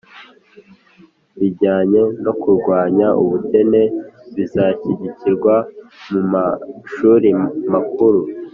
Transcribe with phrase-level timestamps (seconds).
[1.39, 3.81] bijyanye no kurwanya ubukene
[4.35, 5.55] bizashyigikirwa
[6.11, 7.29] mu mashuri
[7.73, 8.19] makuru.